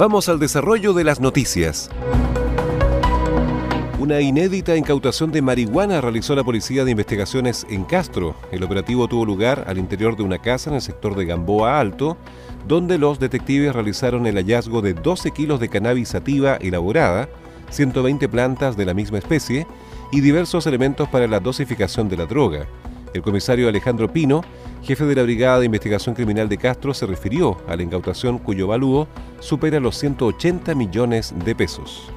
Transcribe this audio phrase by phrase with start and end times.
[0.00, 1.90] Vamos al desarrollo de las noticias.
[3.98, 8.34] Una inédita incautación de marihuana realizó la Policía de Investigaciones en Castro.
[8.50, 12.16] El operativo tuvo lugar al interior de una casa en el sector de Gamboa Alto,
[12.66, 17.28] donde los detectives realizaron el hallazgo de 12 kilos de cannabis sativa elaborada,
[17.68, 19.66] 120 plantas de la misma especie
[20.12, 22.66] y diversos elementos para la dosificación de la droga.
[23.14, 24.42] El comisario Alejandro Pino,
[24.82, 28.66] jefe de la Brigada de Investigación Criminal de Castro, se refirió a la incautación cuyo
[28.68, 29.08] valúo
[29.40, 32.12] supera los 180 millones de pesos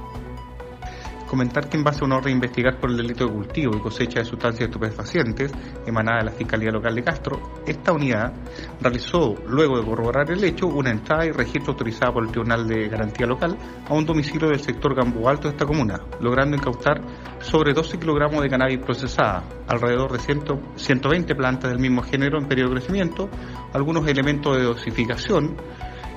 [1.34, 3.80] comentar que en base a una orden de investigar por el delito de cultivo y
[3.80, 5.50] cosecha de sustancias estupefacientes
[5.84, 8.32] emanada de la Fiscalía Local de Castro, esta unidad
[8.80, 12.88] realizó, luego de corroborar el hecho, una entrada y registro autorizada por el Tribunal de
[12.88, 17.00] Garantía Local a un domicilio del sector Gambo Alto de esta comuna, logrando incautar
[17.40, 22.70] sobre 12 kilogramos de cannabis procesada, alrededor de 120 plantas del mismo género en periodo
[22.70, 23.28] de crecimiento,
[23.72, 25.56] algunos elementos de dosificación,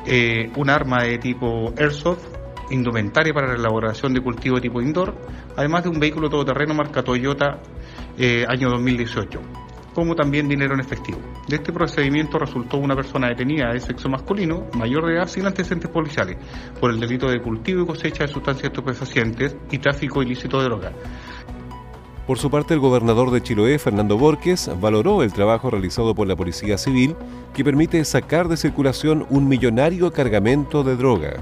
[0.06, 5.16] eh, un arma de tipo airsoft, indumentaria para la elaboración de cultivo tipo indoor,
[5.56, 7.60] además de un vehículo todoterreno marca Toyota
[8.18, 9.39] eh, año 2018,
[9.94, 11.20] como también dinero en efectivo.
[11.48, 15.89] De este procedimiento resultó una persona detenida de sexo masculino, mayor de edad, sin antecedentes
[15.89, 16.38] policiales,
[16.80, 20.94] por el delito de cultivo y cosecha de sustancias estupefacientes y tráfico ilícito de drogas.
[22.28, 26.36] Por su parte, el gobernador de Chiloé, Fernando Borges, valoró el trabajo realizado por la
[26.36, 27.16] Policía Civil
[27.54, 31.42] que permite sacar de circulación un millonario cargamento de droga.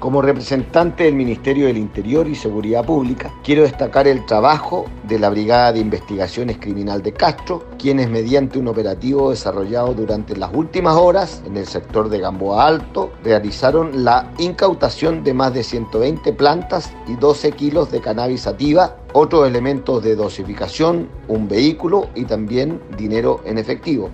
[0.00, 5.28] Como representante del Ministerio del Interior y Seguridad Pública, quiero destacar el trabajo de la
[5.28, 11.42] Brigada de Investigaciones Criminal de Castro, quienes mediante un operativo desarrollado durante las últimas horas
[11.44, 17.16] en el sector de Gamboa Alto, realizaron la incautación de más de 120 plantas y
[17.16, 23.58] 12 kilos de cannabis sativa, otros elementos de dosificación, un vehículo y también dinero en
[23.58, 24.08] efectivo.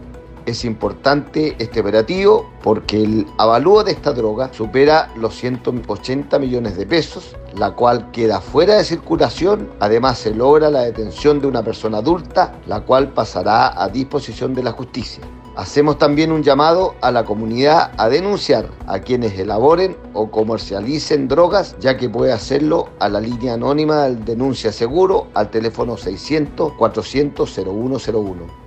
[0.46, 6.86] Es importante este operativo porque el avalúo de esta droga supera los 180 millones de
[6.86, 9.72] pesos, la cual queda fuera de circulación.
[9.80, 14.62] Además se logra la detención de una persona adulta, la cual pasará a disposición de
[14.62, 15.24] la justicia.
[15.56, 21.74] Hacemos también un llamado a la comunidad a denunciar a quienes elaboren o comercialicen drogas,
[21.80, 27.52] ya que puede hacerlo a la línea anónima del denuncia seguro al teléfono 600 400
[27.52, 28.65] 0101.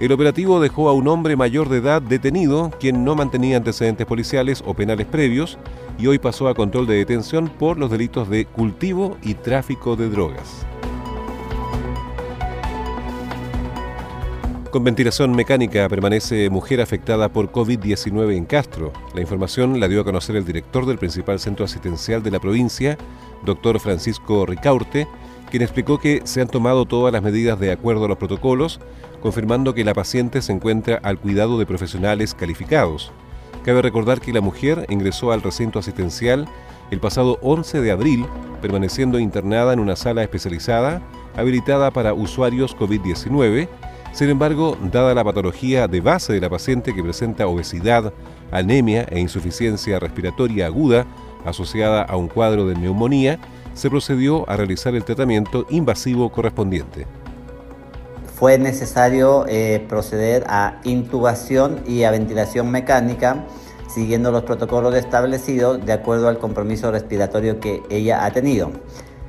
[0.00, 4.62] El operativo dejó a un hombre mayor de edad detenido, quien no mantenía antecedentes policiales
[4.64, 5.58] o penales previos,
[5.98, 10.08] y hoy pasó a control de detención por los delitos de cultivo y tráfico de
[10.08, 10.64] drogas.
[14.70, 18.92] Con ventilación mecánica permanece mujer afectada por COVID-19 en Castro.
[19.14, 22.96] La información la dio a conocer el director del principal centro asistencial de la provincia,
[23.44, 25.08] doctor Francisco Ricaurte,
[25.50, 28.80] quien explicó que se han tomado todas las medidas de acuerdo a los protocolos,
[29.20, 33.12] confirmando que la paciente se encuentra al cuidado de profesionales calificados.
[33.64, 36.46] Cabe recordar que la mujer ingresó al recinto asistencial
[36.90, 38.26] el pasado 11 de abril,
[38.62, 41.02] permaneciendo internada en una sala especializada
[41.36, 43.68] habilitada para usuarios COVID-19.
[44.12, 48.12] Sin embargo, dada la patología de base de la paciente que presenta obesidad,
[48.50, 51.06] anemia e insuficiencia respiratoria aguda
[51.44, 53.38] asociada a un cuadro de neumonía,
[53.78, 57.06] se procedió a realizar el tratamiento invasivo correspondiente.
[58.34, 63.46] Fue necesario eh, proceder a intubación y a ventilación mecánica
[63.88, 68.70] siguiendo los protocolos establecidos de acuerdo al compromiso respiratorio que ella ha tenido.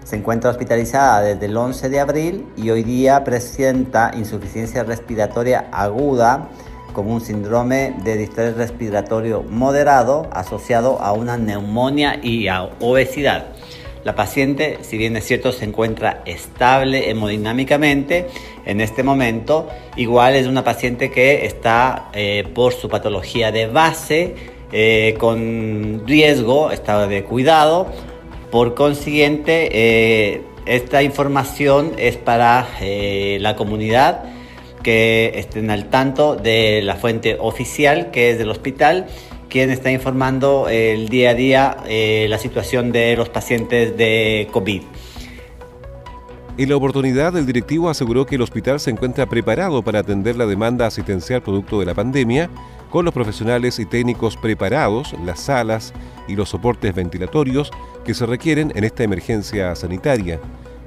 [0.03, 6.49] Se encuentra hospitalizada desde el 11 de abril y hoy día presenta insuficiencia respiratoria aguda
[6.93, 13.58] con un síndrome de distrés respiratorio moderado asociado a una neumonía y a obesidad.
[14.03, 18.27] La paciente, si bien es cierto, se encuentra estable hemodinámicamente
[18.65, 19.67] en este momento,
[19.97, 24.35] igual es una paciente que está eh, por su patología de base
[24.71, 27.87] eh, con riesgo, estado de cuidado.
[28.51, 34.23] Por consiguiente, eh, esta información es para la comunidad
[34.81, 39.07] que estén al tanto de la fuente oficial que es del hospital
[39.49, 41.77] quien está informando el día a día
[42.27, 44.83] la situación de los pacientes de COVID.
[46.57, 50.45] En la oportunidad, el directivo aseguró que el hospital se encuentra preparado para atender la
[50.45, 52.49] demanda asistencial producto de la pandemia,
[52.89, 55.93] con los profesionales y técnicos preparados, las salas
[56.27, 57.71] y los soportes ventilatorios
[58.03, 60.39] que se requieren en esta emergencia sanitaria.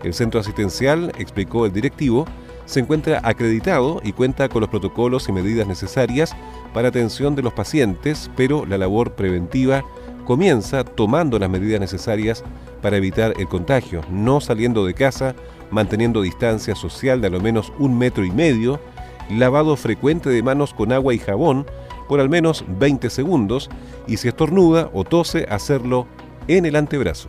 [0.02, 2.26] El centro asistencial, explicó el directivo,
[2.72, 6.34] se encuentra acreditado y cuenta con los protocolos y medidas necesarias
[6.72, 9.84] para atención de los pacientes, pero la labor preventiva
[10.24, 12.42] comienza tomando las medidas necesarias
[12.80, 15.34] para evitar el contagio, no saliendo de casa
[15.70, 18.80] manteniendo distancia social de a lo menos un metro y medio,
[19.28, 21.66] lavado frecuente de manos con agua y jabón
[22.08, 23.68] por al menos 20 segundos
[24.06, 26.06] y si estornuda o tose, hacerlo
[26.48, 27.28] en el antebrazo.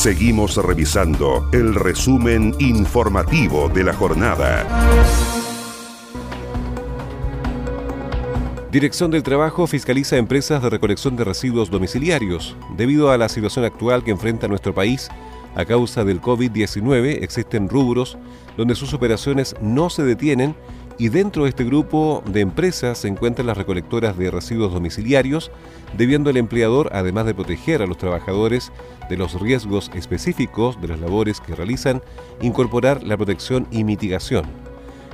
[0.00, 4.66] Seguimos revisando el resumen informativo de la jornada.
[8.72, 12.56] Dirección del Trabajo fiscaliza empresas de recolección de residuos domiciliarios.
[12.78, 15.10] Debido a la situación actual que enfrenta nuestro país,
[15.54, 18.18] a causa del COVID-19 existen rubros
[18.56, 20.54] donde sus operaciones no se detienen
[21.00, 25.50] y dentro de este grupo de empresas se encuentran las recolectoras de residuos domiciliarios,
[25.96, 28.70] debiendo el empleador, además de proteger a los trabajadores
[29.08, 32.02] de los riesgos específicos de las labores que realizan,
[32.42, 34.44] incorporar la protección y mitigación.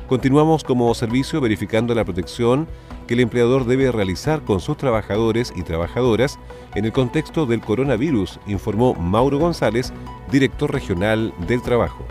[0.09, 2.67] Continuamos como servicio verificando la protección
[3.07, 6.39] que el empleador debe realizar con sus trabajadores y trabajadoras
[6.75, 9.93] en el contexto del coronavirus, informó Mauro González,
[10.31, 12.05] director regional del trabajo.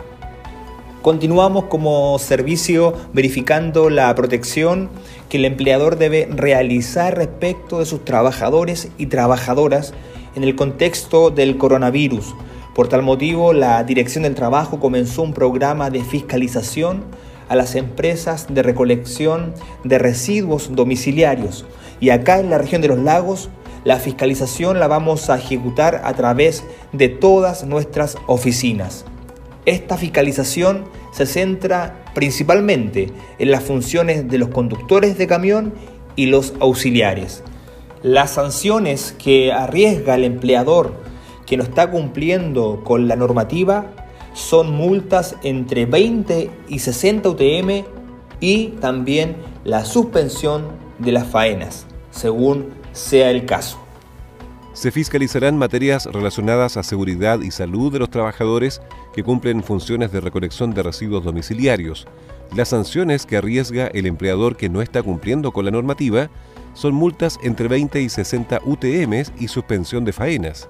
[1.02, 4.90] Continuamos como servicio verificando la protección
[5.28, 9.94] que el empleador debe realizar respecto de sus trabajadores y trabajadoras
[10.34, 12.34] en el contexto del coronavirus.
[12.74, 17.04] Por tal motivo, la Dirección del Trabajo comenzó un programa de fiscalización
[17.48, 19.54] a las empresas de recolección
[19.84, 21.64] de residuos domiciliarios.
[22.00, 23.48] Y acá en la región de los lagos,
[23.86, 29.04] la fiscalización la vamos a ejecutar a través de todas nuestras oficinas.
[29.64, 35.72] Esta fiscalización se centra principalmente en las funciones de los conductores de camión
[36.16, 37.44] y los auxiliares.
[38.02, 40.92] Las sanciones que arriesga el empleador
[41.46, 43.92] que no está cumpliendo con la normativa
[44.34, 47.84] son multas entre 20 y 60 UTM
[48.40, 53.78] y también la suspensión de las faenas, según sea el caso.
[54.72, 58.82] Se fiscalizarán materias relacionadas a seguridad y salud de los trabajadores
[59.14, 62.06] que cumplen funciones de recolección de residuos domiciliarios.
[62.54, 66.28] Las sanciones que arriesga el empleador que no está cumpliendo con la normativa
[66.74, 70.68] son multas entre 20 y 60 UTM y suspensión de faenas.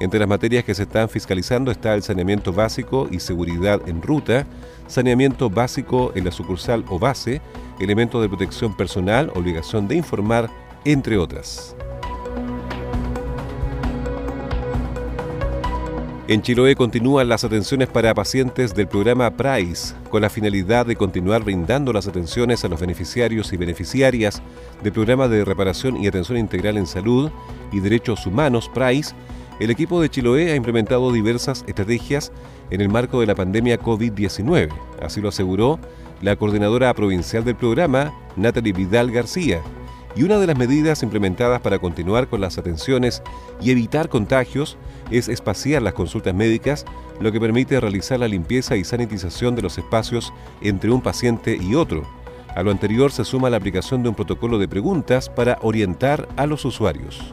[0.00, 4.46] Entre las materias que se están fiscalizando está el saneamiento básico y seguridad en ruta,
[4.86, 7.40] saneamiento básico en la sucursal o base,
[7.80, 10.48] elementos de protección personal, obligación de informar,
[10.84, 11.74] entre otras.
[16.28, 21.42] En Chiloé continúan las atenciones para pacientes del programa PRICE, con la finalidad de continuar
[21.42, 24.42] brindando las atenciones a los beneficiarios y beneficiarias
[24.82, 27.30] del programa de reparación y atención integral en salud
[27.72, 29.14] y derechos humanos PRICE
[29.58, 32.30] el equipo de Chiloé ha implementado diversas estrategias
[32.70, 34.68] en el marco de la pandemia COVID-19.
[35.02, 35.80] Así lo aseguró
[36.20, 39.60] la coordinadora provincial del programa, Natalie Vidal García.
[40.18, 43.22] Y una de las medidas implementadas para continuar con las atenciones
[43.62, 44.76] y evitar contagios
[45.12, 46.84] es espaciar las consultas médicas,
[47.20, 51.76] lo que permite realizar la limpieza y sanitización de los espacios entre un paciente y
[51.76, 52.02] otro.
[52.56, 56.46] A lo anterior se suma la aplicación de un protocolo de preguntas para orientar a
[56.46, 57.32] los usuarios.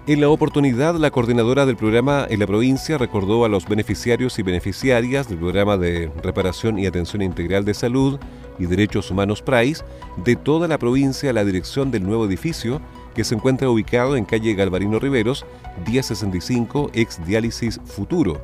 [0.08, 4.42] En la oportunidad, la coordinadora del programa en la provincia recordó a los beneficiarios y
[4.42, 8.18] beneficiarias del programa de reparación y atención integral de salud
[8.58, 9.84] y derechos humanos PRAIS
[10.24, 12.80] de toda la provincia la dirección del nuevo edificio
[13.20, 15.44] que se encuentra ubicado en calle Galvarino Riveros,
[15.86, 18.40] 1065, ex Diálisis Futuro.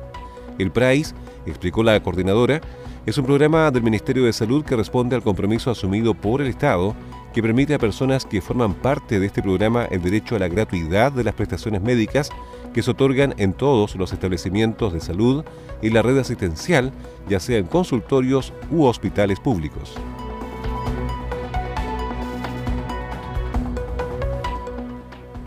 [0.59, 1.15] El PRAIS,
[1.47, 2.61] explicó la coordinadora,
[3.07, 6.95] es un programa del Ministerio de Salud que responde al compromiso asumido por el Estado
[7.33, 11.11] que permite a personas que forman parte de este programa el derecho a la gratuidad
[11.11, 12.29] de las prestaciones médicas
[12.71, 15.43] que se otorgan en todos los establecimientos de salud
[15.81, 16.93] y la red asistencial,
[17.27, 19.95] ya sea en consultorios u hospitales públicos.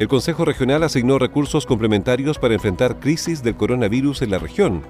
[0.00, 4.80] El Consejo Regional asignó recursos complementarios para enfrentar crisis del coronavirus en la región.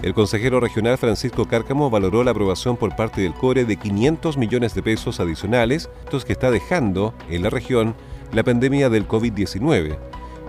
[0.00, 4.72] El consejero regional Francisco Cárcamo valoró la aprobación por parte del CORE de 500 millones
[4.76, 7.96] de pesos adicionales, los que está dejando en la región
[8.32, 9.98] la pandemia del COVID-19.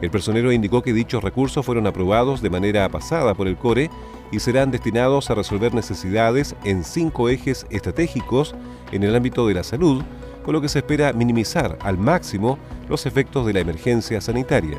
[0.03, 3.89] El personero indicó que dichos recursos fueron aprobados de manera pasada por el CORE
[4.31, 8.53] y serán destinados a resolver necesidades en cinco ejes estratégicos
[8.91, 10.03] en el ámbito de la salud,
[10.43, 12.57] con lo que se espera minimizar al máximo
[12.89, 14.77] los efectos de la emergencia sanitaria.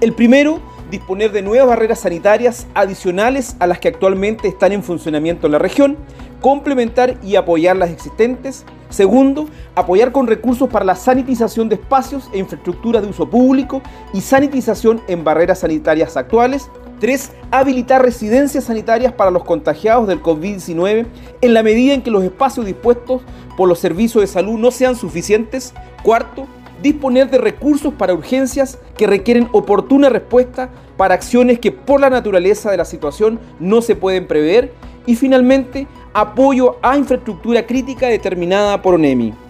[0.00, 0.60] El primero,
[0.90, 5.58] disponer de nuevas barreras sanitarias adicionales a las que actualmente están en funcionamiento en la
[5.58, 5.96] región,
[6.40, 8.64] complementar y apoyar las existentes.
[8.90, 13.82] Segundo, apoyar con recursos para la sanitización de espacios e infraestructura de uso público
[14.12, 16.68] y sanitización en barreras sanitarias actuales.
[17.00, 17.32] 3.
[17.50, 21.06] Habilitar residencias sanitarias para los contagiados del COVID-19
[21.40, 23.22] en la medida en que los espacios dispuestos
[23.56, 25.74] por los servicios de salud no sean suficientes.
[26.02, 26.46] Cuarto,
[26.82, 32.70] disponer de recursos para urgencias que requieren oportuna respuesta para acciones que por la naturaleza
[32.70, 34.72] de la situación no se pueden prever.
[35.06, 39.43] Y finalmente, apoyo a infraestructura crítica determinada por ONEMI.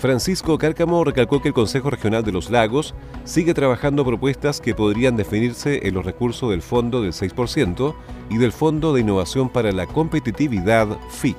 [0.00, 5.14] Francisco Cárcamo recalcó que el Consejo Regional de los Lagos sigue trabajando propuestas que podrían
[5.14, 7.94] definirse en los recursos del Fondo del 6%
[8.30, 11.36] y del Fondo de Innovación para la Competitividad FIC.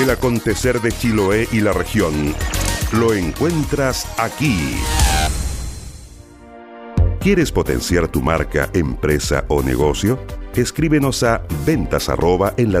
[0.00, 2.34] El acontecer de Chiloé y la región
[2.92, 4.74] lo encuentras aquí.
[7.20, 10.18] ¿Quieres potenciar tu marca, empresa o negocio?
[10.54, 12.08] Escríbenos a ventas
[12.56, 12.80] en la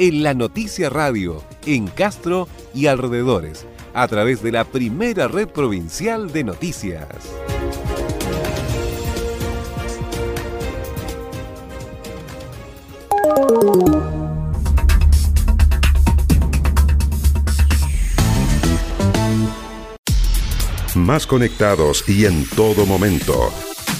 [0.00, 6.32] en La Noticia Radio en Castro y alrededores a través de la primera red provincial
[6.32, 7.06] de noticias.
[20.94, 23.52] Más conectados y en todo momento.